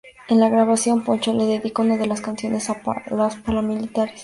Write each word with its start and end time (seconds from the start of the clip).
En 0.29 0.39
la 0.39 0.49
grabación, 0.49 1.03
Poncho 1.03 1.31
le 1.31 1.45
dedica 1.45 1.83
una 1.83 1.95
de 1.95 2.07
las 2.07 2.21
canciones 2.21 2.71
a 2.71 2.81
los 3.11 3.35
paramilitares. 3.35 4.19